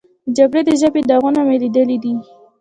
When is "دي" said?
2.03-2.13